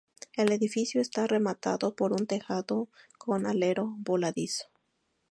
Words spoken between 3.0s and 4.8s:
con alero voladizo.